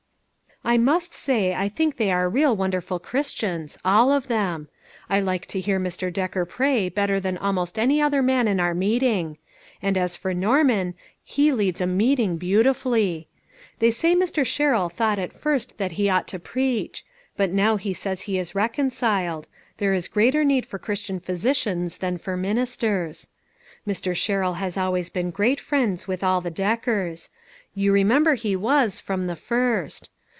[0.63, 4.67] I must say I think they are real wonder ful Christians, all of them.
[5.09, 6.13] I like to hear Mr.
[6.13, 9.39] Decker pray better than almost any other man in our meeting;
[9.81, 10.93] and as for Norman,
[11.23, 13.27] he leads a meeting beautifully.
[13.79, 14.45] They say Mr.
[14.45, 17.01] Sherrill thought at first that he ought to pi'each;
[17.35, 19.47] but now he says he is reconciled;
[19.77, 23.29] there is greater need for Christian physicians than for ministers.
[23.87, 24.15] Mr.
[24.15, 27.29] Sherrill has always been great friends with all the Deckers;
[27.73, 30.11] you remember he was, from the first.